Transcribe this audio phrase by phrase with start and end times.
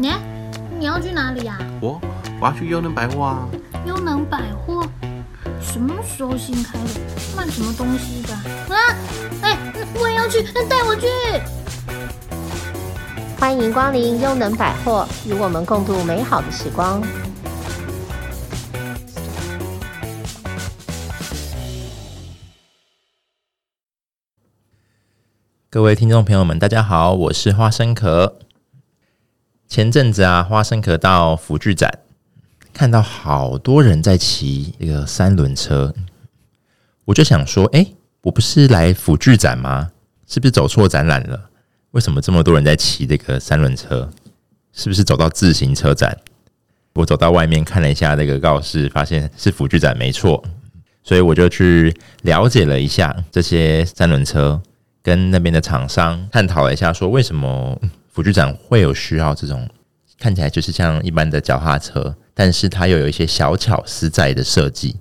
[0.00, 0.10] 你
[0.78, 1.58] 你要去哪里呀？
[1.78, 2.00] 我
[2.40, 3.46] 我要去优能百货啊。
[3.86, 4.82] 优能百货
[5.60, 7.00] 什么时候新开的？
[7.36, 8.32] 卖什么东西的？
[8.74, 8.96] 啊！
[9.42, 9.58] 哎，
[10.00, 11.06] 我也要去，带我去。
[13.38, 17.02] 欢迎光临优能百货，与我们共度美好的时光。
[25.68, 28.38] 各位听众朋友们，大家好，我是花生壳。
[29.70, 32.00] 前阵子啊，花生壳到辅具展，
[32.72, 35.94] 看到好多人在骑这个三轮车，
[37.04, 37.86] 我就想说，哎，
[38.22, 39.92] 我不是来辅具展吗？
[40.26, 41.50] 是不是走错展览了？
[41.92, 44.10] 为什么这么多人在骑这个三轮车？
[44.72, 46.18] 是不是走到自行车展？
[46.94, 50.42] 我走到外面看了一下那个告示，发现是辅具展，没错，
[51.04, 54.60] 所以我就去了解了一下这些三轮车。
[55.02, 57.80] 跟那边的厂商探讨了一下，说为什么
[58.10, 59.68] 辅具展会有需要这种
[60.18, 64.96] 看起来就是像一般的脚踏车，但是它又有一些小巧思在的设计。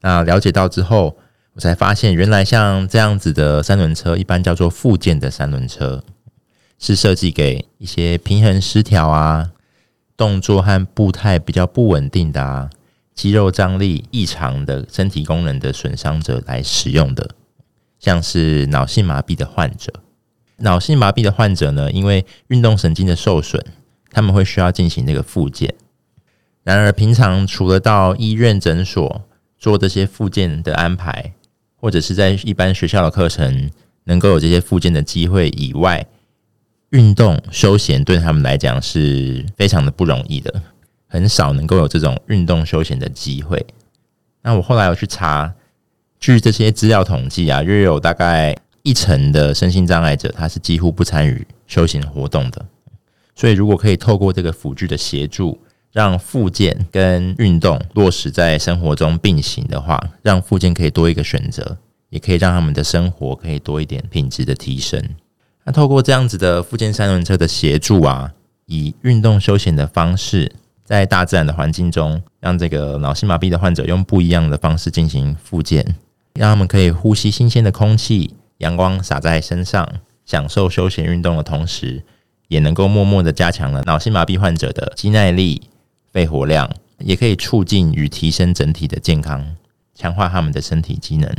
[0.00, 1.16] 那了解到之后，
[1.54, 6.02] 我才发现原来像这样子的三轮车，一般叫做附件的三轮车，
[6.78, 9.50] 是设计给一些平衡失调啊、
[10.16, 12.70] 动作和步态比较不稳定的、
[13.14, 17.30] 肌肉张力异常的身体功能的损伤者来使用的。
[17.98, 19.92] 像是脑性麻痹的患者，
[20.60, 23.62] 脑性麻痹的患者呢，因为运动神经的受损，
[24.10, 25.74] 他们会需要进行这个复健。
[26.62, 29.22] 然而，平常除了到医院诊所
[29.58, 31.32] 做这些复健的安排，
[31.76, 33.70] 或者是在一般学校的课程
[34.04, 36.06] 能够有这些复健的机会以外，
[36.90, 40.62] 运动休闲对他们来讲是非常的不容易的，
[41.06, 43.66] 很少能够有这种运动休闲的机会。
[44.42, 45.54] 那我后来有去查。
[46.18, 52.64] 据这些资料统计啊，约有大概一成的身心障碍者，他是几乎不参与休闲活动的。
[53.34, 55.58] 所以，如果可以透过这个辅具的协助，
[55.92, 61.78] 让复健跟运动落实在生活中并行的话，让复健可以多一个选择，
[62.10, 65.02] 也可以让他们的生活可以多一点品质的提升。
[65.64, 68.32] 那透过这样子的复健三轮车的协助啊，
[68.66, 70.50] 以运动休闲的方式，
[70.84, 75.96] 在大自然的环境中，让这个脑性麻痹的患者用不一样的方式进行复健。
[76.34, 79.86] 让他们可以呼吸新鲜的空气，阳光洒在身上，
[80.24, 82.04] 享受休闲运动的同时，
[82.48, 85.62] 也能够默默的加强了脑性麻痹患者的肌耐力、
[86.12, 89.56] 肺活量，也可以促进与提升整体的健康，
[89.94, 91.34] 强化他们的身体机能。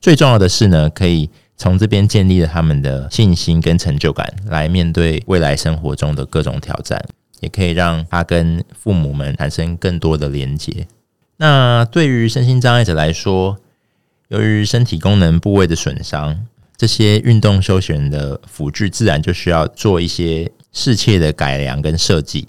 [0.00, 7.02] 最重要的是呢，可以从这边建立了他们的信心跟成就感，来面对未来生活中的各种挑战，
[7.40, 10.86] 也可以让他跟父母们产生更多的连接。
[11.38, 13.58] 那对于身心障碍者来说，
[14.28, 16.46] 由于身体功能部位的损伤，
[16.76, 22.46] 这些运动休闲的辅具自然就需要做一些适切的改良跟设计。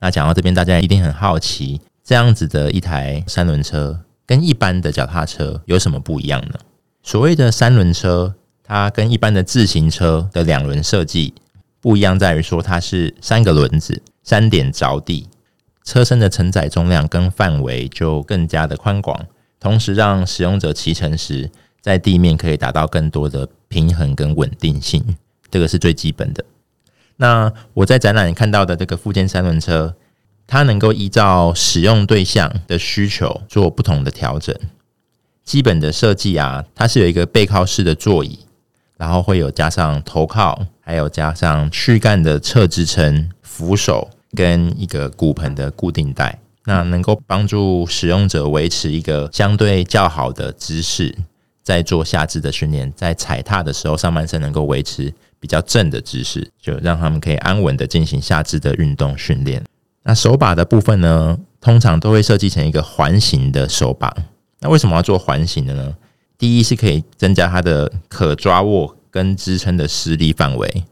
[0.00, 6.54] 那讲到这边，大家一定很好奇，这样子的一台三轮车跟一般的脚踏车有什么不一样呢？
[7.02, 11.34] 所谓的三轮车，它跟一般的自行车的两轮设计
[11.80, 15.28] 不一样，在于说它是三个轮子，三点着地，
[15.84, 19.26] 车身的承载重量跟范围就更加的宽广。
[19.60, 25.16] 同时，让使用者骑乘时，在地面可以达到更多的平衡跟稳定性，
[25.50, 26.44] 这个是最基本的。
[27.16, 29.96] 那我在展览看到的这个附件三轮车，
[30.46, 34.54] 它能够依照使用对象的需求做不同的调整。
[35.44, 38.38] 基本的设计啊，它是有一个背靠式的座椅，
[38.96, 46.38] 然后会有加上头靠，还有加上躯干的侧支撑、扶手跟一个骨盆的固定带。
[46.68, 51.16] 那能够帮助使用者维持一个相对较好的姿势，
[51.62, 59.64] 在做下肢的训练，在踩踏的时候，上半身能够维持比较正的姿势，就让他们可以安稳的进行下肢的运动训练。
[60.02, 64.14] 那手把的部分呢，通常都会设计成一个环形的手把。
[64.60, 65.94] 那为什么要做环形的呢？
[66.36, 70.84] 第一是可以增加它的可抓握跟支撑的施力范围。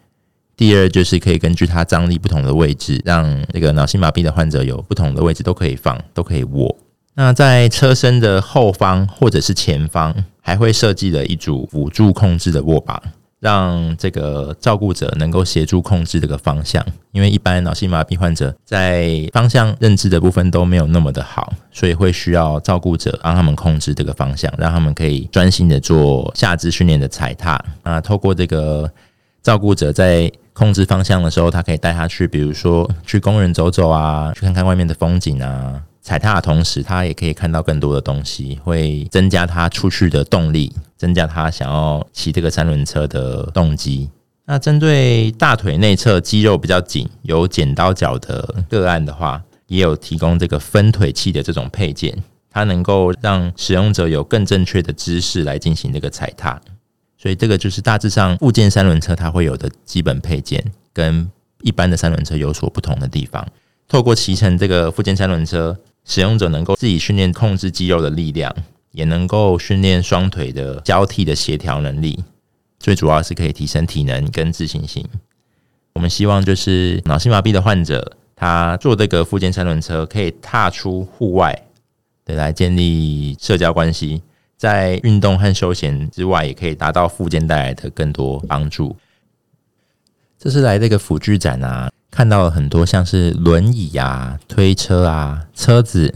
[0.57, 6.75] 第二就是可以根据它张力不同的位置，让那个脑性麻痹的患者有不同的位置都可以放，都可以握。
[7.15, 13.03] 那在车身的后方或者是前方，还会设计了一组辅助控制的握把，
[13.41, 16.85] 让这个照顾者能够协助控制这个方向。
[17.13, 27.59] 因为一般脑性麻痹患者在方向认知的部分都没有那么的好，所以会需要照顾者帮他们控制这个方向，让他们可以专心的做下肢训练的踩踏。
[27.83, 28.91] 啊，透过这个
[29.47, 35.81] 照顾者在控制方向的时候，他可以带他去，比如说去公园走走啊，去看看外面的风景啊。
[36.03, 44.11] 踩踏的同时，他也可以看到更多的东西，会增加他出去的动力，增加他想要骑这个三轮车的动机。
[44.47, 52.13] 那针对大腿内侧肌肉比较紧、有剪刀脚的个案的话，也有提供这个分腿器的这种配件，
[52.51, 56.61] 它能够让使用者有更正确的姿势来进行这个踩踏。
[57.27, 61.29] 所以这个就是大致上附件三轮车它会有的基本配件，跟
[61.63, 63.45] 一般的三轮车有所不同的地方。
[63.89, 68.55] 透过骑乘这个附件三轮车，使用者能够自己训练控制肌肉的力量，
[68.93, 72.23] 也能够训练双腿的交替的协调能力。
[72.79, 75.05] 最主要是可以提升体能跟自信心。
[75.95, 81.61] 我们希望就是脑性麻痹的患者，他坐这个附件三轮车可以踏出户外，
[82.25, 84.23] 对，来建立社交关系，
[84.57, 88.97] 在运动和休闲之外，也可以达到附件带来的更多帮助。
[90.39, 96.15] 这是来这个辅具展啊，看到了很多像是轮椅啊、推车啊、车子，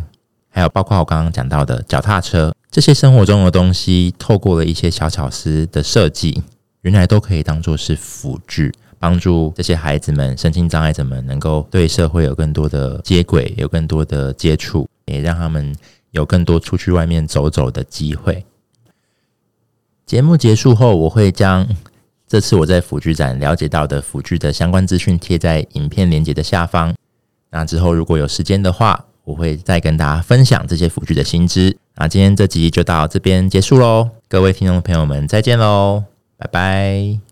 [0.49, 2.55] 还有包括我刚刚讲到的脚踏车。
[2.71, 6.43] 这些生活中的东西，透过了一些小巧思的设计，
[6.83, 15.75] 原来都可以当做是辅具，帮助这些孩子们、身心障碍者们能够对社会有更多的接轨，有更多的接触，也让他们
[16.11, 18.45] 有更多出去外面走走的机会。
[20.07, 21.69] 节目结束后，我会将
[22.27, 26.95] 这次我在辅具展了解到的辅具的相关资讯贴在影片连接的下方。
[27.51, 31.77] 那之后如果有时间的话，我会再跟大家分享这些辅具的新知。
[31.97, 36.05] 那今天这集就到这边结束喽，各位听众朋友们再见喽，
[36.37, 37.30] 拜拜。